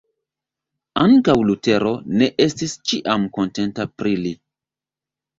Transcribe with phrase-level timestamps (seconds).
[1.01, 1.91] Ankaŭ Lutero
[2.21, 4.33] ne estis ĉiam kontenta pri li.